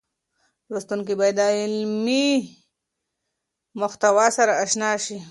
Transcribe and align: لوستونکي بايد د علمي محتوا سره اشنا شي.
لوستونکي 0.71 1.13
بايد 1.19 1.35
د 1.37 1.41
علمي 1.57 2.27
محتوا 3.79 4.27
سره 4.37 4.51
اشنا 4.63 4.91
شي. 5.05 5.17